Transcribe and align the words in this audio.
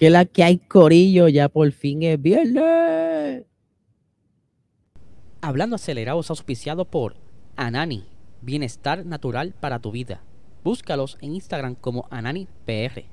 Que 0.00 0.08
la 0.08 0.24
que 0.24 0.42
hay 0.42 0.56
corillo, 0.56 1.28
ya 1.28 1.50
por 1.50 1.70
fin 1.72 2.02
es 2.02 2.20
viernes. 2.20 3.44
Hablando 5.42 5.76
acelerado 5.76 6.20
es 6.20 6.30
auspiciado 6.30 6.86
por 6.86 7.16
Anani, 7.54 8.06
bienestar 8.40 9.04
natural 9.04 9.52
para 9.60 9.78
tu 9.78 9.92
vida. 9.92 10.22
Búscalos 10.64 11.18
en 11.20 11.34
Instagram 11.34 11.74
como 11.74 12.06
AnaniPR. 12.10 13.04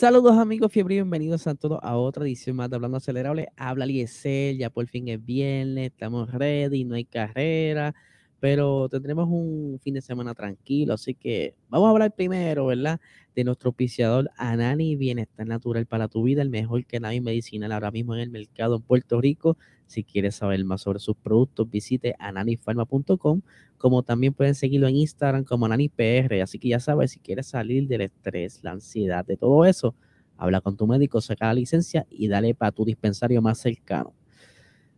Saludos 0.00 0.38
amigos 0.38 0.72
fiebre, 0.72 0.94
bienvenidos 0.94 1.46
a 1.46 1.54
todos 1.54 1.78
a 1.82 1.94
otra 1.98 2.24
edición 2.24 2.56
más 2.56 2.70
de 2.70 2.76
Hablando 2.76 2.96
Acelerable. 2.96 3.48
Habla 3.54 3.84
Liesel, 3.84 4.56
ya 4.56 4.70
por 4.70 4.86
fin 4.86 5.08
es 5.08 5.22
viernes, 5.22 5.90
estamos 5.90 6.32
ready, 6.32 6.84
no 6.84 6.94
hay 6.94 7.04
carrera, 7.04 7.94
pero 8.38 8.88
tendremos 8.88 9.28
un 9.28 9.78
fin 9.82 9.92
de 9.92 10.00
semana 10.00 10.32
tranquilo, 10.32 10.94
así 10.94 11.14
que 11.14 11.54
vamos 11.68 11.88
a 11.88 11.90
hablar 11.90 12.14
primero, 12.14 12.64
¿verdad? 12.64 12.98
De 13.34 13.44
nuestro 13.44 13.68
auspiciador 13.68 14.30
Anani 14.38 14.96
Bienestar 14.96 15.46
Natural 15.46 15.84
para 15.84 16.08
tu 16.08 16.22
vida, 16.22 16.40
el 16.40 16.48
mejor 16.48 16.86
cannabis 16.86 17.20
medicinal 17.20 17.70
ahora 17.70 17.90
mismo 17.90 18.14
en 18.14 18.20
el 18.22 18.30
mercado 18.30 18.76
en 18.76 18.82
Puerto 18.82 19.20
Rico. 19.20 19.58
Si 19.86 20.02
quieres 20.02 20.36
saber 20.36 20.64
más 20.64 20.80
sobre 20.80 21.00
sus 21.00 21.16
productos, 21.16 21.68
visite 21.68 22.14
ananifarma.com, 22.18 23.42
como 23.80 24.02
también 24.02 24.34
pueden 24.34 24.54
seguirlo 24.54 24.88
en 24.88 24.96
Instagram 24.96 25.42
como 25.42 25.64
AnaniPR. 25.64 26.42
Así 26.42 26.58
que 26.58 26.68
ya 26.68 26.80
sabes, 26.80 27.12
si 27.12 27.18
quieres 27.18 27.46
salir 27.46 27.88
del 27.88 28.02
estrés, 28.02 28.62
la 28.62 28.72
ansiedad, 28.72 29.24
de 29.24 29.38
todo 29.38 29.64
eso, 29.64 29.94
habla 30.36 30.60
con 30.60 30.76
tu 30.76 30.86
médico, 30.86 31.22
saca 31.22 31.46
la 31.46 31.54
licencia 31.54 32.06
y 32.10 32.28
dale 32.28 32.54
para 32.54 32.72
tu 32.72 32.84
dispensario 32.84 33.40
más 33.40 33.58
cercano. 33.58 34.12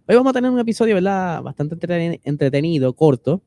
Hoy 0.08 0.16
vamos 0.16 0.30
a 0.30 0.33
tener 0.33 0.50
un 0.50 0.58
episodio, 0.58 0.97
¿verdad? 0.97 1.41
Bastante 1.42 1.77
entretenido, 2.24 2.92
corto. 2.92 3.41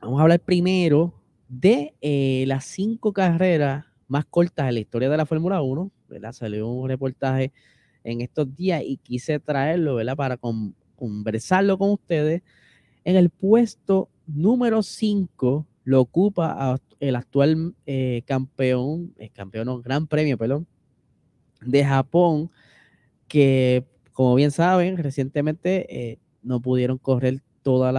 Vamos 0.00 0.18
a 0.18 0.22
hablar 0.22 0.40
primero 0.40 1.12
de 1.46 1.94
eh, 2.00 2.44
las 2.46 2.64
cinco 2.64 3.12
carreras 3.12 3.84
más 4.06 4.24
cortas 4.24 4.64
de 4.64 4.72
la 4.72 4.80
historia 4.80 5.10
de 5.10 5.18
la 5.18 5.26
Fórmula 5.26 5.60
1, 5.60 5.90
¿verdad? 6.08 6.32
Salió 6.32 6.66
un 6.66 6.88
reportaje 6.88 7.52
en 8.02 8.22
estos 8.22 8.54
días 8.54 8.82
y 8.82 8.96
quise 8.96 9.40
traerlo, 9.40 9.96
¿verdad? 9.96 10.16
Para 10.16 10.38
conversarlo 10.96 11.76
con 11.76 11.90
ustedes. 11.90 12.42
En 13.04 13.16
el 13.16 13.28
puesto 13.28 14.08
número 14.28 14.82
5 14.82 15.66
lo 15.84 16.00
ocupa 16.00 16.78
el 17.00 17.16
actual 17.16 17.74
eh, 17.86 18.22
campeón, 18.26 19.14
el 19.18 19.30
campeón, 19.32 19.82
gran 19.82 20.06
premio, 20.06 20.36
perdón, 20.36 20.66
de 21.60 21.84
Japón, 21.84 22.50
que 23.26 23.84
como 24.12 24.34
bien 24.34 24.50
saben, 24.50 24.96
recientemente 24.96 25.86
eh, 26.10 26.18
no 26.42 26.60
pudieron 26.60 26.98
correr 26.98 27.40
todas 27.62 27.94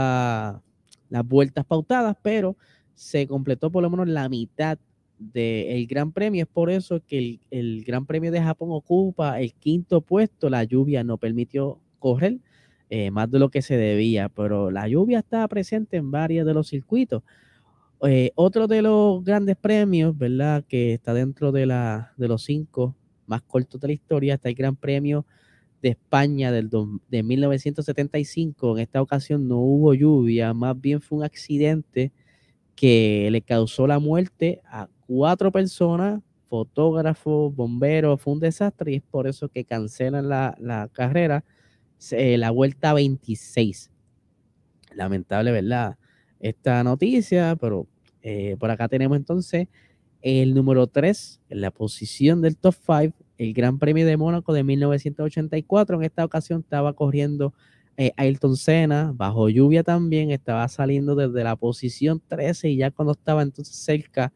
las 1.09 1.27
vueltas 1.27 1.66
pautadas, 1.66 2.17
pero 2.22 2.57
se 2.94 3.27
completó 3.27 3.72
por 3.72 3.81
lo 3.81 3.89
menos 3.89 4.07
la 4.07 4.27
mitad 4.27 4.77
del 5.17 5.88
Gran 5.88 6.11
Premio. 6.11 6.44
Es 6.44 6.50
por 6.50 6.69
eso 6.69 7.02
que 7.05 7.39
el, 7.50 7.83
Gran 7.85 8.05
Premio 8.05 8.31
de 8.31 8.41
Japón 8.41 8.69
ocupa 8.72 9.39
el 9.39 9.53
quinto 9.53 10.02
puesto. 10.02 10.50
La 10.50 10.63
lluvia 10.63 11.03
no 11.03 11.17
permitió 11.17 11.80
correr 12.00 12.39
eh, 12.90 13.12
más 13.12 13.30
de 13.30 13.40
lo 13.40 13.50
que 13.50 13.62
se 13.62 13.78
debía, 13.78 14.30
pero 14.30 14.72
la 14.72 14.88
lluvia 14.88 15.20
está 15.20 15.48
presente 15.48 15.98
en 15.98 16.12
varios 16.12 16.45
de 16.45 16.54
los 16.54 16.68
circuitos. 16.68 17.23
Eh, 18.08 18.31
otro 18.36 18.68
de 18.68 18.81
los 18.81 19.23
grandes 19.23 19.58
premios, 19.58 20.18
¿verdad? 20.18 20.64
Que 20.68 20.94
está 20.94 21.14
dentro 21.14 21.52
de, 21.52 21.66
la, 21.66 22.14
de 22.18 22.28
los 22.28 22.44
cinco 22.44 22.96
más 23.28 23.42
cortos 23.44 23.80
de 23.81 23.88
la 23.88 23.94
historia, 23.94 24.34
está 24.36 24.50
el 24.50 24.56
Gran 24.56 24.76
Premio 24.76 25.25
de 25.81 25.90
España 25.90 26.52
del 26.52 26.69
de 27.09 27.24
1975. 27.24 28.78
En 28.78 28.84
esta 28.84 29.02
ocasión 29.02 29.47
no 29.47 29.58
hubo 29.59 29.94
lluvia, 29.94 30.53
más 30.53 30.80
bien 30.80 31.02
fue 31.02 31.19
un 31.19 31.24
accidente 31.24 32.12
que 32.75 33.30
le 33.31 33.42
causó 33.42 33.88
la 33.88 34.00
muerte 34.00 34.62
a 34.66 34.88
cuatro 35.06 35.52
personas, 35.52 36.22
fotógrafos, 36.47 37.53
bomberos, 37.56 38.22
fue 38.22 38.34
un 38.34 38.40
desastre 38.40 38.94
y 38.94 38.96
es 38.96 39.03
por 39.03 39.28
eso 39.28 39.50
que 39.50 39.66
cancelan 39.66 40.30
la, 40.30 40.90
carrera, 40.94 41.44
la 42.12 42.52
vuelta 42.52 42.94
26. 42.94 43.92
Lamentable, 44.96 45.52
¿verdad? 45.52 45.98
Esta 46.40 46.84
noticia, 46.84 47.56
pero 47.60 47.88
eh, 48.22 48.56
por 48.60 48.72
acá 48.72 48.88
tenemos 48.88 49.18
entonces 49.18 49.68
el 50.22 50.54
número 50.54 50.88
3 50.88 51.42
en 51.50 51.62
la 51.62 51.72
posición 51.72 52.42
del 52.42 52.58
top 52.58 52.76
5, 52.86 53.16
el 53.38 53.54
Gran 53.54 53.80
Premio 53.80 54.06
de 54.06 54.18
Mónaco 54.18 54.54
de 54.54 54.64
1984. 54.64 55.98
En 55.98 56.04
esta 56.04 56.26
ocasión 56.26 56.62
estaba 56.62 56.94
corriendo 56.94 57.54
eh, 57.98 58.12
Ayrton 58.16 58.56
Senna, 58.56 59.12
bajo 59.14 59.50
lluvia 59.50 59.84
también, 59.84 60.31
estaba 60.31 60.68
saliendo 60.70 61.16
desde 61.16 61.44
la 61.44 61.56
posición 61.58 62.22
13 62.26 62.70
y 62.70 62.78
ya 62.78 62.92
cuando 62.92 63.12
estaba 63.12 63.42
entonces 63.42 63.76
cerca 63.76 64.31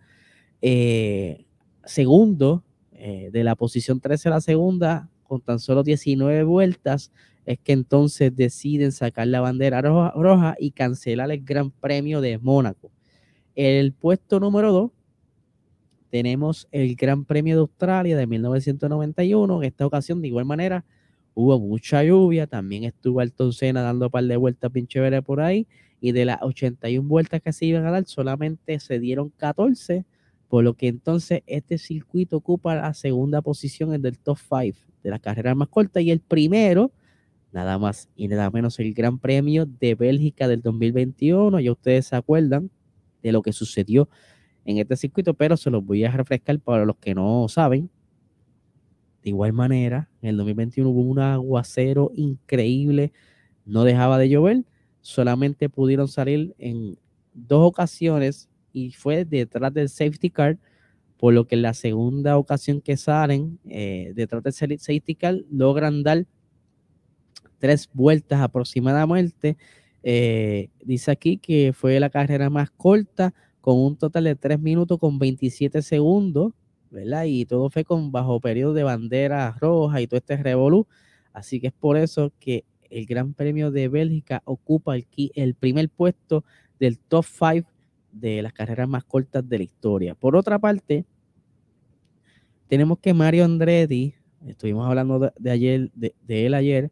eh, 0.62 1.46
segundo, 1.86 2.64
eh, 2.92 3.30
de 3.32 3.44
la 3.44 3.56
posición 3.56 4.00
13 4.00 4.30
a 4.30 4.32
la 4.32 4.42
segunda, 4.42 5.10
con 5.24 5.42
tan 5.42 5.60
solo 5.60 5.84
19 5.84 6.44
vueltas, 6.44 7.12
es 7.46 7.60
que 7.60 7.74
entonces 7.74 8.36
deciden 8.36 8.92
sacar 8.92 9.28
la 9.28 9.42
bandera 9.42 9.82
roja, 9.82 10.56
y 10.60 10.72
cancelar 10.72 11.32
el 11.32 11.44
Gran 11.44 11.72
Premio 11.72 12.22
de 12.22 12.38
Mónaco. 12.38 12.92
El 13.56 13.94
puesto 13.94 14.40
número 14.40 14.72
2 14.72 14.92
tenemos 16.10 16.68
el 16.72 16.96
Gran 16.96 17.26
Premio 17.26 17.56
de 17.56 17.62
Australia 17.62 18.16
de 18.18 18.28
1991. 18.28 19.62
En 19.62 19.68
esta 19.68 19.86
ocasión, 19.86 20.22
de 20.22 20.28
igual 20.28 20.46
manera, 20.46 20.86
hubo 21.34 21.60
mucha 21.60 22.04
lluvia. 22.04 22.48
También 22.48 22.84
estuvo 22.84 23.20
Ayrton 23.20 23.52
Senna 23.52 23.82
dando 23.82 24.06
un 24.06 24.12
par 24.12 24.24
de 24.24 24.38
vueltas 24.38 24.72
bien 24.72 24.88
chévere 24.88 25.22
por 25.22 25.42
ahí. 25.42 25.68
Y 26.00 26.12
de 26.12 26.26
las 26.26 26.42
81 26.42 27.08
vueltas 27.08 27.42
que 27.42 27.54
se 27.54 27.66
iban 27.66 27.86
a 27.86 27.92
dar, 27.92 28.06
solamente 28.06 28.80
se 28.80 29.00
dieron 29.00 29.30
14 29.30 30.06
por 30.54 30.64
lo 30.64 30.76
que 30.76 30.88
entonces 30.88 31.42
este 31.48 31.80
circuito 31.80 32.38
ocupa 32.38 32.76
la 32.76 32.94
segunda 32.94 33.42
posición 33.42 33.92
en 33.96 34.06
el 34.06 34.20
top 34.20 34.38
5 34.38 34.78
de 35.02 35.10
la 35.10 35.18
carrera 35.18 35.56
más 35.56 35.68
corta 35.68 36.00
y 36.00 36.12
el 36.12 36.20
primero, 36.20 36.92
nada 37.54 37.78
más 37.78 38.10
y 38.16 38.28
nada 38.28 38.50
menos, 38.50 38.80
el 38.80 38.94
Gran 38.94 39.20
Premio 39.20 39.66
de 39.66 39.96
Bélgica 39.96 40.48
del 40.48 40.62
2021. 40.62 41.60
Ya 41.60 41.72
ustedes 41.72 42.08
se 42.08 42.16
acuerdan 42.16 42.70
de 43.22 43.32
lo 43.32 43.42
que 43.42 43.54
sucedió 43.54 44.10
en 44.66 44.80
este 44.80 44.98
circuito, 44.98 45.34
pero 45.34 45.56
se 45.56 45.70
los 45.70 45.86
voy 45.86 46.04
a 46.04 46.12
refrescar 46.12 46.60
para 46.60 46.84
los 46.84 46.98
que 46.98 47.14
no 47.14 47.48
saben. 47.48 47.90
De 49.22 49.30
igual 49.30 49.54
manera, 49.54 50.10
en 50.22 50.30
el 50.30 50.38
2021 50.38 50.90
hubo 50.90 51.02
un 51.02 51.20
aguacero 51.20 52.12
increíble, 52.16 53.14
no 53.66 53.84
dejaba 53.84 54.18
de 54.18 54.30
llover, 54.30 54.66
solamente 55.00 55.70
pudieron 55.70 56.08
salir 56.08 56.54
en 56.58 56.98
dos 57.34 57.66
ocasiones 57.68 58.50
y 58.74 58.92
fue 58.92 59.26
detrás 59.26 59.74
del 59.74 59.90
safety 59.90 60.30
car, 60.30 60.58
por 61.18 61.34
lo 61.34 61.48
que 61.48 61.56
en 61.56 61.62
la 61.62 61.74
segunda 61.74 62.38
ocasión 62.38 62.82
que 62.82 62.98
salen 62.98 63.60
eh, 63.66 64.12
detrás 64.16 64.44
del 64.44 64.80
safety 64.80 65.16
car 65.16 65.36
logran 65.50 66.04
dar 66.04 66.26
tres 67.64 67.90
vueltas 67.94 68.42
aproximadamente. 68.42 69.56
Eh, 70.04 70.68
dice 70.84 71.12
aquí 71.12 71.38
que 71.38 71.72
fue 71.72 71.98
la 72.02 72.10
carrera 72.10 72.50
más 72.50 72.70
corta 72.70 73.34
con 73.62 73.78
un 73.80 73.96
total 73.96 74.26
de 74.26 74.36
3 74.36 74.60
minutos 74.60 75.00
con 75.00 75.18
27 75.18 75.82
segundos, 75.82 76.52
¿verdad? 76.92 77.24
Y 77.24 77.46
todo 77.46 77.70
fue 77.70 77.86
con 77.86 78.12
bajo 78.12 78.42
periodo 78.42 78.74
de 78.74 78.84
bandera 78.84 79.56
roja 79.62 80.02
y 80.02 80.08
todo 80.08 80.18
este 80.18 80.36
revolú. 80.36 80.88
Así 81.32 81.62
que 81.62 81.68
es 81.68 81.74
por 81.74 81.96
eso 81.96 82.34
que 82.38 82.66
el 82.90 83.06
Gran 83.06 83.34
Premio 83.34 83.72
de 83.72 83.88
Bélgica 83.88 84.42
ocupa 84.44 84.98
el, 84.98 85.08
el 85.34 85.56
primer 85.56 85.88
puesto 85.88 86.44
del 86.82 87.00
top 87.00 87.24
5 87.24 87.70
de 88.12 88.42
las 88.42 88.52
carreras 88.52 88.90
más 88.90 89.06
cortas 89.06 89.48
de 89.48 89.60
la 89.60 89.64
historia. 89.64 90.16
Por 90.16 90.36
otra 90.36 90.60
parte, 90.60 91.06
tenemos 92.68 93.00
que 93.00 93.14
Mario 93.14 93.46
Andretti, 93.46 94.16
estuvimos 94.46 94.86
hablando 94.86 95.32
de, 95.40 95.50
ayer, 95.50 95.90
de, 95.96 96.14
él 96.28 96.56
ayer, 96.56 96.92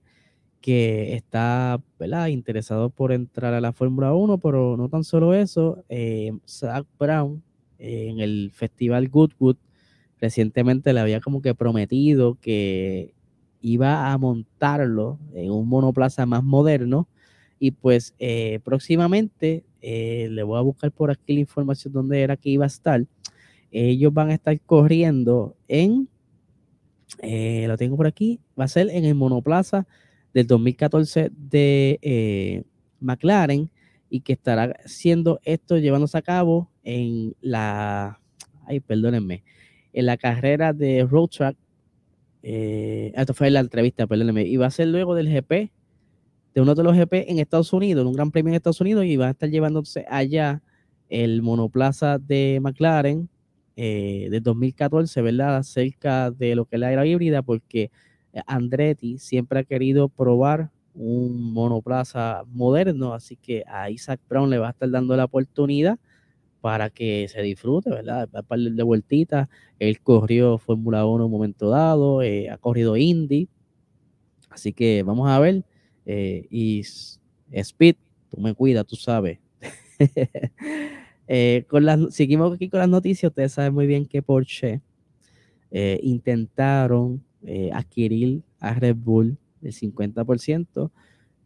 que 0.61 1.15
está 1.15 1.81
interesado 2.29 2.89
por 2.89 3.11
entrar 3.11 3.53
a 3.53 3.61
la 3.61 3.73
Fórmula 3.73 4.13
1, 4.13 4.37
pero 4.37 4.77
no 4.77 4.89
tan 4.89 5.03
solo 5.03 5.33
eso, 5.33 5.83
eh, 5.89 6.31
Zach 6.47 6.85
Brown 6.99 7.43
en 7.79 8.19
el 8.19 8.51
Festival 8.53 9.09
Goodwood 9.09 9.57
recientemente 10.21 10.93
le 10.93 10.99
había 10.99 11.19
como 11.19 11.41
que 11.41 11.55
prometido 11.55 12.37
que 12.39 13.13
iba 13.61 14.11
a 14.11 14.17
montarlo 14.17 15.19
en 15.33 15.51
un 15.51 15.67
monoplaza 15.67 16.25
más 16.25 16.43
moderno 16.43 17.07
y 17.59 17.71
pues 17.71 18.13
eh, 18.19 18.59
próximamente 18.63 19.63
eh, 19.81 20.27
le 20.31 20.43
voy 20.43 20.57
a 20.57 20.61
buscar 20.61 20.91
por 20.91 21.11
aquí 21.11 21.33
la 21.33 21.41
información 21.41 21.93
donde 21.93 22.21
era 22.21 22.37
que 22.37 22.49
iba 22.49 22.65
a 22.65 22.67
estar. 22.67 23.05
Ellos 23.71 24.13
van 24.13 24.29
a 24.29 24.33
estar 24.33 24.59
corriendo 24.61 25.55
en, 25.67 26.09
eh, 27.21 27.65
lo 27.67 27.77
tengo 27.77 27.97
por 27.97 28.07
aquí, 28.07 28.39
va 28.59 28.65
a 28.65 28.67
ser 28.67 28.89
en 28.89 29.05
el 29.05 29.15
monoplaza 29.15 29.87
del 30.33 30.47
2014 30.47 31.31
de 31.35 31.99
eh, 32.01 32.63
McLaren, 32.99 33.69
y 34.09 34.21
que 34.21 34.33
estará 34.33 34.75
siendo 34.85 35.39
esto 35.43 35.77
llevándose 35.77 36.17
a 36.17 36.21
cabo 36.21 36.69
en 36.83 37.33
la, 37.39 38.19
ay, 38.65 38.81
perdónenme, 38.81 39.43
en 39.93 40.05
la 40.05 40.17
carrera 40.17 40.73
de 40.73 41.07
Road 41.09 41.29
Track. 41.29 41.57
Eh, 42.43 43.13
esto 43.15 43.33
fue 43.33 43.49
la 43.49 43.61
entrevista, 43.61 44.07
perdónenme, 44.07 44.43
y 44.43 44.57
va 44.57 44.67
a 44.67 44.71
ser 44.71 44.89
luego 44.89 45.15
del 45.15 45.29
GP, 45.29 45.71
de 46.53 46.61
uno 46.61 46.75
de 46.75 46.83
los 46.83 46.97
GP 46.97 47.29
en 47.29 47.39
Estados 47.39 47.71
Unidos, 47.71 48.01
en 48.01 48.07
un 48.07 48.13
gran 48.13 48.31
premio 48.31 48.51
en 48.51 48.55
Estados 48.55 48.81
Unidos, 48.81 49.05
y 49.05 49.15
va 49.15 49.27
a 49.27 49.31
estar 49.31 49.49
llevándose 49.49 50.05
allá 50.09 50.61
el 51.07 51.41
monoplaza 51.41 52.19
de 52.19 52.59
McLaren 52.61 53.29
eh, 53.77 54.27
de 54.29 54.41
2014, 54.41 55.21
¿verdad? 55.21 55.63
Cerca 55.63 56.31
de 56.31 56.55
lo 56.55 56.65
que 56.65 56.75
es 56.75 56.79
la 56.81 56.91
era 56.91 57.05
híbrida, 57.05 57.41
porque 57.41 57.91
Andretti 58.45 59.17
siempre 59.17 59.59
ha 59.59 59.63
querido 59.63 60.09
probar 60.09 60.71
un 60.93 61.53
monoplaza 61.53 62.43
moderno, 62.47 63.13
así 63.13 63.35
que 63.35 63.63
a 63.67 63.89
Isaac 63.89 64.19
Brown 64.29 64.49
le 64.49 64.57
va 64.57 64.67
a 64.67 64.71
estar 64.71 64.89
dando 64.89 65.15
la 65.15 65.25
oportunidad 65.25 65.99
para 66.61 66.89
que 66.89 67.27
se 67.27 67.41
disfrute, 67.41 67.89
¿verdad? 67.89 68.29
Va 68.33 68.39
a 68.39 68.43
par 68.43 68.59
de 68.59 68.83
vueltitas. 68.83 69.49
Él 69.79 69.99
corrió 69.99 70.57
Fórmula 70.59 71.05
1 71.05 71.15
en 71.15 71.25
un 71.25 71.31
momento 71.31 71.69
dado, 71.69 72.21
eh, 72.21 72.49
ha 72.49 72.57
corrido 72.57 72.95
Indy. 72.97 73.49
Así 74.49 74.71
que 74.71 75.01
vamos 75.03 75.29
a 75.29 75.39
ver. 75.39 75.63
Eh, 76.05 76.45
y 76.51 76.83
Speed, 77.51 77.95
tú 78.29 78.39
me 78.39 78.53
cuidas, 78.53 78.85
tú 78.85 78.95
sabes. 78.95 79.39
Eh, 81.33 81.63
con 81.69 81.85
las, 81.85 82.13
seguimos 82.13 82.53
aquí 82.53 82.67
con 82.67 82.81
las 82.81 82.89
noticias. 82.89 83.29
Ustedes 83.29 83.53
saben 83.53 83.73
muy 83.73 83.87
bien 83.87 84.05
que 84.05 84.21
Porsche 84.21 84.81
intentaron 86.01 87.23
adquirir 87.73 88.43
a 88.59 88.73
Red 88.73 88.95
Bull 88.97 89.37
el 89.61 89.73
50%, 89.73 90.91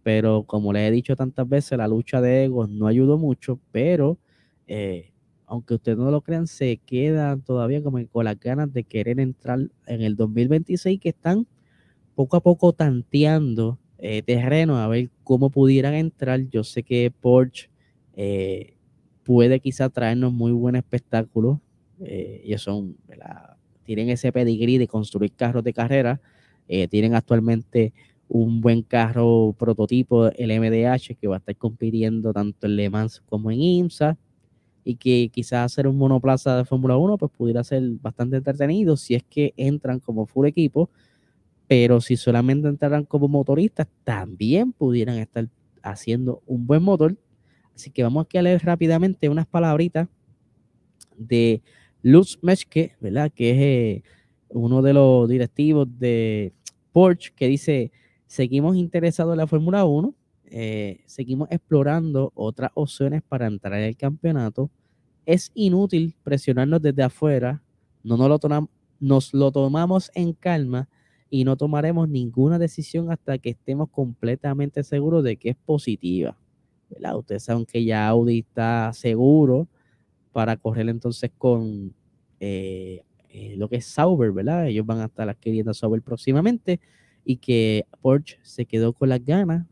pero 0.03 0.43
como 0.43 0.71
les 0.71 0.87
he 0.87 0.91
dicho 0.91 1.15
tantas 1.15 1.49
veces, 1.49 1.77
la 1.77 1.87
lucha 1.87 2.21
de 2.21 2.45
egos 2.45 2.69
no 2.69 2.87
ayudó 2.87 3.17
mucho, 3.17 3.59
pero 3.71 4.19
eh, 4.67 5.11
aunque 5.47 5.75
ustedes 5.75 5.97
no 5.97 6.11
lo 6.11 6.21
crean, 6.21 6.47
se 6.47 6.77
quedan 6.77 7.41
todavía 7.41 7.81
como 7.81 8.05
con 8.09 8.25
las 8.25 8.39
ganas 8.39 8.71
de 8.71 8.83
querer 8.83 9.19
entrar 9.19 9.59
en 9.87 10.01
el 10.01 10.15
2026, 10.15 10.99
que 10.99 11.09
están 11.09 11.47
poco 12.15 12.37
a 12.37 12.41
poco 12.41 12.73
tanteando 12.73 13.79
eh, 13.97 14.21
terreno 14.23 14.77
a 14.77 14.87
ver 14.87 15.09
cómo 15.23 15.49
pudieran 15.49 15.93
entrar. 15.95 16.41
Yo 16.49 16.63
sé 16.63 16.83
que 16.83 17.11
Porsche 17.11 17.69
eh, 18.15 18.77
puede 19.23 19.59
quizá 19.59 19.89
traernos 19.89 20.33
muy 20.33 20.51
buen 20.51 20.75
espectáculo. 20.75 21.61
ellos 21.99 22.61
son, 22.61 22.97
tienen 23.85 24.09
ese 24.09 24.31
pedigrí 24.31 24.77
de 24.77 24.87
construir 24.87 25.31
carros 25.33 25.63
de 25.63 25.73
carrera. 25.73 26.19
tienen 26.89 27.15
actualmente 27.15 27.93
un 28.27 28.59
buen 28.61 28.81
carro 28.81 29.55
prototipo, 29.57 30.27
el 30.27 30.51
MDH, 30.59 31.15
que 31.19 31.27
va 31.27 31.35
a 31.35 31.39
estar 31.39 31.55
compitiendo 31.55 32.33
tanto 32.33 32.65
en 32.67 32.75
Le 32.75 32.89
Mans 32.89 33.21
como 33.27 33.51
en 33.51 33.61
IMSA 33.61 34.17
y 34.83 34.95
que 34.95 35.29
quizás 35.29 35.71
hacer 35.71 35.87
un 35.87 35.97
monoplaza 35.97 36.57
de 36.57 36.65
Fórmula 36.65 36.97
1 36.97 37.17
pues 37.17 37.31
pudiera 37.31 37.63
ser 37.63 37.81
bastante 38.01 38.37
entretenido 38.37 38.97
si 38.97 39.15
es 39.15 39.23
que 39.23 39.53
entran 39.57 39.99
como 39.99 40.25
full 40.25 40.45
equipo, 40.45 40.89
pero 41.67 42.01
si 42.01 42.17
solamente 42.17 42.67
entraran 42.67 43.05
como 43.05 43.27
motoristas 43.27 43.87
también 44.03 44.71
pudieran 44.71 45.17
estar 45.17 45.47
haciendo 45.81 46.41
un 46.45 46.67
buen 46.67 46.83
motor. 46.83 47.17
Así 47.75 47.89
que 47.91 48.03
vamos 48.03 48.27
a 48.33 48.41
leer 48.41 48.63
rápidamente 48.63 49.27
unas 49.27 49.47
palabritas 49.47 50.07
de 51.17 51.61
Lutz 52.05 52.37
Meschke, 52.43 52.95
¿verdad? 53.01 53.31
Que 53.33 53.49
es 53.49 53.57
eh, 53.57 54.03
uno 54.49 54.83
de 54.83 54.93
los 54.93 55.27
directivos 55.27 55.87
de 55.97 56.53
Porsche, 56.91 57.33
que 57.35 57.47
dice, 57.47 57.91
seguimos 58.27 58.75
interesados 58.75 59.33
en 59.33 59.39
la 59.39 59.47
Fórmula 59.47 59.85
1, 59.85 60.13
eh, 60.51 61.01
seguimos 61.07 61.47
explorando 61.49 62.31
otras 62.35 62.69
opciones 62.75 63.23
para 63.27 63.47
entrar 63.47 63.73
en 63.79 63.85
el 63.85 63.97
campeonato. 63.97 64.69
Es 65.25 65.51
inútil 65.55 66.15
presionarnos 66.23 66.79
desde 66.79 67.01
afuera, 67.01 67.63
no 68.03 68.17
nos 68.17 69.33
lo, 69.33 69.51
tomamos 69.51 70.11
en 70.13 70.33
calma 70.33 70.87
y 71.31 71.43
no 71.43 71.57
tomaremos 71.57 72.07
ninguna 72.07 72.59
decisión 72.59 73.11
hasta 73.11 73.39
que 73.39 73.49
estemos 73.49 73.89
completamente 73.89 74.83
seguros 74.83 75.23
de 75.23 75.37
que 75.37 75.49
es 75.49 75.55
positiva. 75.55 76.37
Ustedes 77.15 77.45
saben 77.45 77.65
que 77.65 77.83
ya 77.83 78.07
Audi 78.07 78.41
está 78.41 78.93
seguro 78.93 79.67
para 80.35 80.57
correr 80.57 80.89
entonces 80.89 81.31
con 81.37 81.93
eh, 82.41 83.03
eh, 83.29 83.55
lo 83.55 83.69
que 83.69 83.77
es 83.77 83.85
Sauber, 83.85 84.33
¿verdad? 84.33 84.67
Ellos 84.67 84.85
van 84.85 84.99
a 84.99 85.05
estar 85.05 85.29
adquiriendo 85.29 85.73
Sauber 85.73 86.01
próximamente 86.01 86.81
y 87.23 87.37
que 87.37 87.85
Porsche 88.01 88.37
se 88.43 88.65
quedó 88.65 88.91
con 88.91 89.07
las 89.07 89.23
ganas 89.23 89.65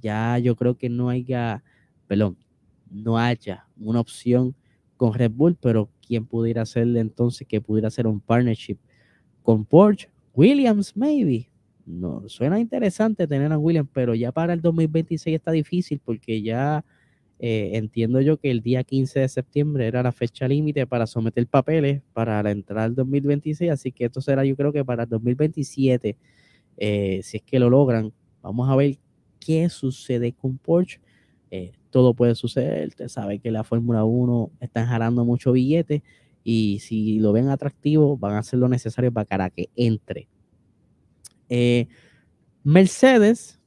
ya 0.00 0.38
yo 0.38 0.56
creo 0.56 0.78
que 0.78 0.88
no 0.88 1.10
haya, 1.10 1.62
perdón, 2.06 2.38
no 2.90 3.18
haya 3.18 3.66
una 3.78 4.00
opción 4.00 4.54
con 4.96 5.12
Red 5.12 5.32
Bull, 5.32 5.58
pero 5.60 5.90
¿quién 6.06 6.24
pudiera 6.24 6.62
hacerle 6.62 7.00
entonces 7.00 7.46
que 7.46 7.60
pudiera 7.60 7.88
hacer 7.88 8.06
un 8.06 8.18
partnership 8.18 8.78
con 9.42 9.66
Porsche? 9.66 10.08
Williams, 10.32 10.96
maybe. 10.96 11.50
No, 11.84 12.26
suena 12.30 12.58
interesante 12.58 13.26
tener 13.26 13.52
a 13.52 13.58
Williams, 13.58 13.90
pero 13.92 14.14
ya 14.14 14.32
para 14.32 14.54
el 14.54 14.62
2026 14.62 15.36
está 15.36 15.50
difícil 15.50 16.00
porque 16.02 16.40
ya 16.40 16.82
eh, 17.44 17.76
entiendo 17.76 18.20
yo 18.20 18.36
que 18.36 18.52
el 18.52 18.62
día 18.62 18.84
15 18.84 19.18
de 19.18 19.28
septiembre 19.28 19.88
era 19.88 20.00
la 20.00 20.12
fecha 20.12 20.46
límite 20.46 20.86
para 20.86 21.08
someter 21.08 21.44
papeles 21.48 22.00
para 22.12 22.40
la 22.40 22.52
entrada 22.52 22.84
del 22.84 22.94
2026, 22.94 23.68
así 23.72 23.90
que 23.90 24.04
esto 24.04 24.20
será 24.20 24.44
yo 24.44 24.54
creo 24.54 24.72
que 24.72 24.84
para 24.84 25.02
el 25.02 25.08
2027, 25.08 26.16
eh, 26.76 27.20
si 27.24 27.36
es 27.38 27.42
que 27.42 27.58
lo 27.58 27.68
logran. 27.68 28.12
Vamos 28.42 28.70
a 28.70 28.76
ver 28.76 28.96
qué 29.40 29.68
sucede 29.70 30.32
con 30.32 30.56
Porsche. 30.56 31.00
Eh, 31.50 31.72
todo 31.90 32.14
puede 32.14 32.36
suceder. 32.36 32.86
Usted 32.86 33.08
sabe 33.08 33.40
que 33.40 33.50
la 33.50 33.64
Fórmula 33.64 34.04
1 34.04 34.52
está 34.60 34.86
jalando 34.86 35.24
mucho 35.24 35.50
billete 35.50 36.04
y 36.44 36.78
si 36.78 37.18
lo 37.18 37.32
ven 37.32 37.48
atractivo, 37.48 38.16
van 38.16 38.34
a 38.34 38.38
hacer 38.38 38.60
lo 38.60 38.68
necesario 38.68 39.10
para 39.10 39.50
que 39.50 39.68
entre. 39.74 40.28
Mercedes, 42.62 43.60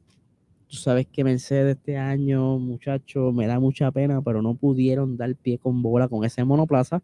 tú 0.68 0.76
sabes 0.78 1.08
que 1.08 1.24
Mercedes 1.24 1.78
este 1.78 1.98
año, 1.98 2.58
muchachos, 2.60 3.34
me 3.34 3.48
da 3.48 3.60
mucha 3.60 3.92
pena, 3.92 4.22
pero 4.22 4.42
no 4.42 4.56
pudieron 4.56 5.18
dar 5.18 5.36
pie 5.36 5.58
con 5.58 5.82
bola 5.82 6.08
con 6.08 6.24
ese 6.26 6.44
monoplaza. 6.44 7.02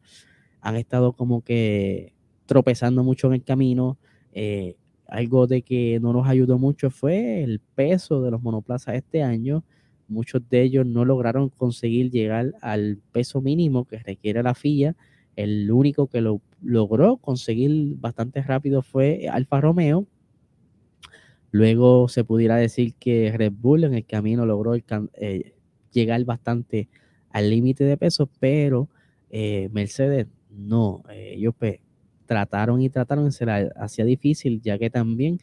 Han 0.61 0.75
estado 0.75 1.13
como 1.13 1.43
que 1.43 2.13
tropezando 2.45 3.03
mucho 3.03 3.27
en 3.27 3.33
el 3.33 3.43
camino. 3.43 3.97
Eh, 4.33 4.75
algo 5.07 5.47
de 5.47 5.61
que 5.61 5.99
no 6.01 6.13
nos 6.13 6.27
ayudó 6.27 6.57
mucho 6.57 6.89
fue 6.89 7.43
el 7.43 7.59
peso 7.59 8.21
de 8.21 8.31
los 8.31 8.41
monoplazas 8.41 8.95
este 8.95 9.23
año. 9.23 9.63
Muchos 10.07 10.41
de 10.49 10.61
ellos 10.63 10.85
no 10.85 11.05
lograron 11.05 11.49
conseguir 11.49 12.11
llegar 12.11 12.53
al 12.61 12.99
peso 13.11 13.41
mínimo 13.41 13.85
que 13.85 13.99
requiere 13.99 14.43
la 14.43 14.53
FIA. 14.53 14.95
El 15.35 15.71
único 15.71 16.07
que 16.07 16.21
lo 16.21 16.41
logró 16.61 17.17
conseguir 17.17 17.95
bastante 17.97 18.41
rápido 18.41 18.81
fue 18.81 19.27
Alfa 19.31 19.61
Romeo. 19.61 20.05
Luego 21.51 22.07
se 22.07 22.23
pudiera 22.23 22.55
decir 22.55 22.93
que 22.95 23.31
Red 23.35 23.51
Bull 23.51 23.83
en 23.83 23.93
el 23.93 24.05
camino 24.05 24.45
logró 24.45 24.75
eh, 24.75 25.53
llegar 25.91 26.23
bastante 26.23 26.87
al 27.29 27.49
límite 27.49 27.83
de 27.83 27.97
peso, 27.97 28.29
pero 28.39 28.89
eh, 29.29 29.69
Mercedes 29.71 30.27
no. 30.49 31.03
Eh, 31.11 31.33
ellos 31.35 31.53
pues, 31.57 31.79
trataron 32.25 32.81
y 32.81 32.89
trataron, 32.89 33.31
se 33.31 33.45
la 33.45 33.69
hacía 33.75 34.05
difícil, 34.05 34.61
ya 34.61 34.77
que 34.77 34.89
también 34.89 35.39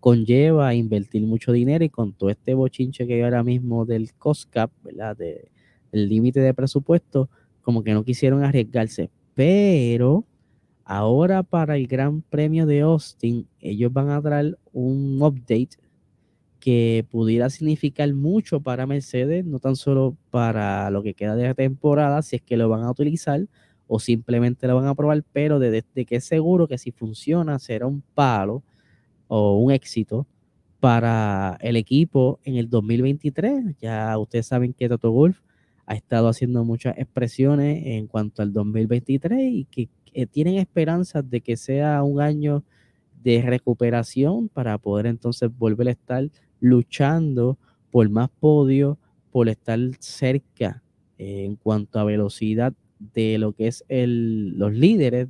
conlleva 0.00 0.74
invertir 0.74 1.22
mucho 1.22 1.52
dinero 1.52 1.84
y 1.84 1.88
con 1.88 2.12
todo 2.12 2.30
este 2.30 2.54
bochinche 2.54 3.06
que 3.06 3.14
hay 3.14 3.20
ahora 3.20 3.44
mismo 3.44 3.84
del 3.84 4.12
cost 4.14 4.50
cap, 4.50 4.72
¿verdad? 4.82 5.16
De, 5.16 5.48
el 5.92 6.08
límite 6.08 6.40
de 6.40 6.54
presupuesto, 6.54 7.30
como 7.60 7.84
que 7.84 7.92
no 7.92 8.02
quisieron 8.02 8.42
arriesgarse. 8.42 9.10
Pero 9.34 10.24
ahora 10.96 11.42
para 11.42 11.76
el 11.76 11.86
Gran 11.86 12.20
Premio 12.22 12.66
de 12.66 12.80
Austin, 12.82 13.48
ellos 13.60 13.92
van 13.92 14.10
a 14.10 14.20
traer 14.20 14.58
un 14.72 15.18
update 15.22 15.78
que 16.60 17.06
pudiera 17.10 17.48
significar 17.50 18.12
mucho 18.12 18.60
para 18.60 18.86
Mercedes, 18.86 19.44
no 19.44 19.58
tan 19.58 19.74
solo 19.74 20.16
para 20.30 20.90
lo 20.90 21.02
que 21.02 21.14
queda 21.14 21.34
de 21.34 21.54
temporada, 21.54 22.20
si 22.22 22.36
es 22.36 22.42
que 22.42 22.56
lo 22.58 22.68
van 22.68 22.82
a 22.82 22.90
utilizar, 22.90 23.40
o 23.86 23.98
simplemente 23.98 24.66
lo 24.66 24.76
van 24.76 24.86
a 24.86 24.94
probar, 24.94 25.24
pero 25.32 25.58
de, 25.58 25.82
que 25.82 26.16
es 26.16 26.24
seguro 26.24 26.68
que 26.68 26.78
si 26.78 26.92
funciona 26.92 27.58
será 27.58 27.86
un 27.86 28.02
palo 28.14 28.62
o 29.28 29.58
un 29.58 29.72
éxito 29.72 30.26
para 30.78 31.56
el 31.60 31.76
equipo 31.76 32.38
en 32.44 32.56
el 32.56 32.68
2023. 32.68 33.76
Ya 33.80 34.16
ustedes 34.18 34.46
saben 34.46 34.74
que 34.74 34.88
Toto 34.88 35.10
Wolf 35.10 35.40
ha 35.86 35.94
estado 35.94 36.28
haciendo 36.28 36.64
muchas 36.64 36.96
expresiones 36.98 37.82
en 37.86 38.06
cuanto 38.06 38.42
al 38.42 38.52
2023 38.52 39.40
y 39.40 39.64
que, 39.64 39.88
tienen 40.30 40.56
esperanzas 40.56 41.28
de 41.28 41.40
que 41.40 41.56
sea 41.56 42.02
un 42.02 42.20
año 42.20 42.64
de 43.22 43.42
recuperación 43.42 44.48
para 44.48 44.78
poder 44.78 45.06
entonces 45.06 45.50
volver 45.56 45.88
a 45.88 45.92
estar 45.92 46.28
luchando 46.60 47.58
por 47.90 48.08
más 48.08 48.30
podio, 48.40 48.98
por 49.30 49.48
estar 49.48 49.78
cerca 49.98 50.82
eh, 51.18 51.44
en 51.44 51.56
cuanto 51.56 51.98
a 51.98 52.04
velocidad 52.04 52.72
de 53.14 53.38
lo 53.38 53.52
que 53.52 53.66
es 53.66 53.84
el, 53.88 54.58
los 54.58 54.72
líderes 54.72 55.28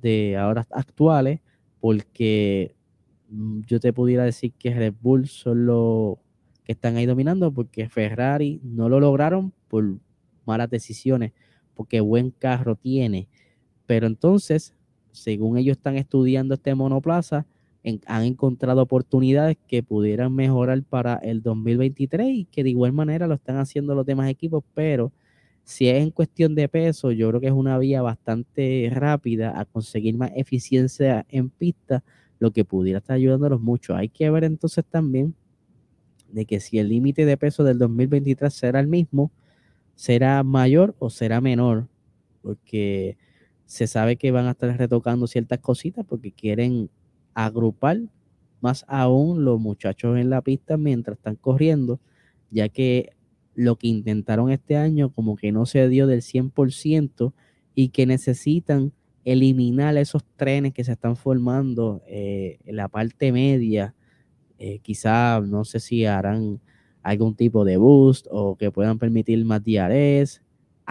de 0.00 0.36
ahora 0.36 0.66
actuales, 0.70 1.40
porque 1.80 2.74
mm, 3.28 3.60
yo 3.66 3.80
te 3.80 3.92
pudiera 3.92 4.24
decir 4.24 4.52
que 4.58 4.74
Red 4.74 4.94
Bull 5.00 5.28
son 5.28 5.66
los 5.66 6.16
que 6.64 6.72
están 6.72 6.96
ahí 6.96 7.06
dominando, 7.06 7.52
porque 7.52 7.88
Ferrari 7.88 8.60
no 8.62 8.88
lo 8.88 9.00
lograron 9.00 9.52
por 9.68 9.98
malas 10.46 10.70
decisiones, 10.70 11.32
porque 11.74 12.00
buen 12.00 12.30
carro 12.30 12.76
tiene. 12.76 13.28
Pero 13.90 14.06
entonces, 14.06 14.72
según 15.10 15.58
ellos 15.58 15.76
están 15.76 15.96
estudiando 15.96 16.54
este 16.54 16.76
monoplaza, 16.76 17.44
han 18.06 18.22
encontrado 18.22 18.82
oportunidades 18.82 19.56
que 19.66 19.82
pudieran 19.82 20.32
mejorar 20.32 20.80
para 20.84 21.16
el 21.16 21.42
2023 21.42 22.28
y 22.28 22.44
que 22.44 22.62
de 22.62 22.70
igual 22.70 22.92
manera 22.92 23.26
lo 23.26 23.34
están 23.34 23.56
haciendo 23.56 23.96
los 23.96 24.06
demás 24.06 24.30
equipos, 24.30 24.62
pero 24.74 25.10
si 25.64 25.88
es 25.88 26.00
en 26.00 26.12
cuestión 26.12 26.54
de 26.54 26.68
peso, 26.68 27.10
yo 27.10 27.30
creo 27.30 27.40
que 27.40 27.48
es 27.48 27.52
una 27.52 27.78
vía 27.78 28.00
bastante 28.00 28.88
rápida 28.94 29.58
a 29.58 29.64
conseguir 29.64 30.16
más 30.16 30.30
eficiencia 30.36 31.26
en 31.28 31.50
pista, 31.50 32.04
lo 32.38 32.52
que 32.52 32.64
pudiera 32.64 33.00
estar 33.00 33.16
ayudándolos 33.16 33.60
mucho. 33.60 33.96
Hay 33.96 34.08
que 34.08 34.30
ver 34.30 34.44
entonces 34.44 34.84
también 34.88 35.34
de 36.30 36.46
que 36.46 36.60
si 36.60 36.78
el 36.78 36.90
límite 36.90 37.26
de 37.26 37.36
peso 37.36 37.64
del 37.64 37.80
2023 37.80 38.54
será 38.54 38.78
el 38.78 38.86
mismo, 38.86 39.32
será 39.96 40.44
mayor 40.44 40.94
o 41.00 41.10
será 41.10 41.40
menor, 41.40 41.88
porque 42.40 43.18
se 43.70 43.86
sabe 43.86 44.16
que 44.16 44.32
van 44.32 44.46
a 44.46 44.50
estar 44.50 44.76
retocando 44.76 45.28
ciertas 45.28 45.60
cositas 45.60 46.04
porque 46.04 46.32
quieren 46.32 46.90
agrupar 47.34 48.00
más 48.60 48.84
aún 48.88 49.44
los 49.44 49.60
muchachos 49.60 50.18
en 50.18 50.28
la 50.28 50.42
pista 50.42 50.76
mientras 50.76 51.18
están 51.18 51.36
corriendo, 51.36 52.00
ya 52.50 52.68
que 52.68 53.10
lo 53.54 53.76
que 53.76 53.86
intentaron 53.86 54.50
este 54.50 54.76
año 54.76 55.12
como 55.12 55.36
que 55.36 55.52
no 55.52 55.66
se 55.66 55.88
dio 55.88 56.08
del 56.08 56.22
100% 56.22 57.32
y 57.76 57.90
que 57.90 58.06
necesitan 58.06 58.92
eliminar 59.24 59.96
esos 59.96 60.24
trenes 60.34 60.74
que 60.74 60.82
se 60.82 60.90
están 60.90 61.14
formando 61.14 62.02
eh, 62.08 62.58
en 62.64 62.74
la 62.74 62.88
parte 62.88 63.30
media. 63.30 63.94
Eh, 64.58 64.80
quizá, 64.80 65.40
no 65.42 65.64
sé 65.64 65.78
si 65.78 66.06
harán 66.06 66.60
algún 67.04 67.36
tipo 67.36 67.64
de 67.64 67.76
boost 67.76 68.26
o 68.32 68.56
que 68.56 68.72
puedan 68.72 68.98
permitir 68.98 69.44
más 69.44 69.62
diares. 69.62 70.42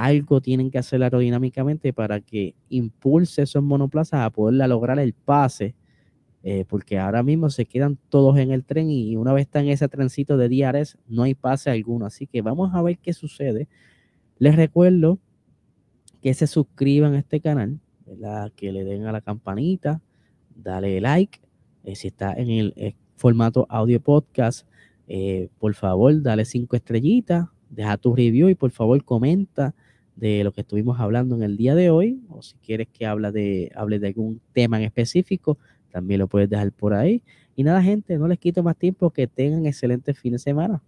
Algo 0.01 0.39
tienen 0.39 0.71
que 0.71 0.77
hacer 0.77 1.03
aerodinámicamente 1.03 1.91
para 1.91 2.21
que 2.21 2.55
impulse 2.69 3.41
esos 3.41 3.61
monoplazas 3.61 4.21
a 4.21 4.29
poder 4.29 4.67
lograr 4.67 4.97
el 4.99 5.13
pase 5.13 5.75
eh, 6.41 6.63
porque 6.69 6.97
ahora 6.97 7.21
mismo 7.21 7.49
se 7.49 7.65
quedan 7.65 7.97
todos 8.07 8.37
en 8.37 8.51
el 8.51 8.63
tren 8.63 8.89
y 8.89 9.17
una 9.17 9.33
vez 9.33 9.41
está 9.41 9.59
en 9.59 9.67
ese 9.67 9.89
trencito 9.89 10.37
de 10.37 10.47
diarios 10.47 10.97
no 11.07 11.23
hay 11.23 11.35
pase 11.35 11.69
alguno. 11.69 12.05
Así 12.05 12.27
que 12.27 12.41
vamos 12.41 12.73
a 12.73 12.81
ver 12.81 12.97
qué 12.97 13.11
sucede. 13.11 13.67
Les 14.37 14.55
recuerdo 14.55 15.19
que 16.21 16.33
se 16.33 16.47
suscriban 16.47 17.13
a 17.13 17.19
este 17.19 17.41
canal, 17.41 17.79
que 18.55 18.71
le 18.71 18.85
den 18.85 19.05
a 19.05 19.11
la 19.11 19.21
campanita, 19.21 20.01
dale 20.55 21.01
like. 21.01 21.39
Eh, 21.83 21.95
si 21.95 22.07
está 22.07 22.33
en 22.33 22.49
el 22.49 22.73
eh, 22.77 22.95
formato 23.15 23.65
audio 23.69 23.99
podcast, 23.99 24.67
por 25.57 25.73
favor, 25.73 26.21
dale 26.21 26.45
cinco 26.45 26.75
estrellitas, 26.75 27.47
deja 27.69 27.97
tu 27.97 28.15
review 28.15 28.47
y 28.47 28.55
por 28.55 28.69
favor 28.69 29.03
comenta 29.03 29.73
de 30.19 30.43
lo 30.43 30.51
que 30.51 30.61
estuvimos 30.61 30.99
hablando 30.99 31.35
en 31.35 31.43
el 31.43 31.55
día 31.55 31.75
de 31.75 31.89
hoy, 31.89 32.21
o 32.29 32.41
si 32.41 32.55
quieres 32.57 32.87
que 32.91 33.05
hable 33.05 33.31
de, 33.31 33.71
hable 33.75 33.99
de 33.99 34.07
algún 34.07 34.41
tema 34.53 34.77
en 34.77 34.83
específico, 34.83 35.57
también 35.91 36.19
lo 36.19 36.27
puedes 36.27 36.49
dejar 36.49 36.71
por 36.71 36.93
ahí. 36.93 37.23
Y 37.55 37.63
nada, 37.63 37.81
gente, 37.81 38.17
no 38.17 38.27
les 38.27 38.37
quito 38.37 38.61
más 38.61 38.77
tiempo, 38.77 39.11
que 39.11 39.27
tengan 39.27 39.65
excelente 39.65 40.13
fin 40.13 40.33
de 40.33 40.39
semana. 40.39 40.81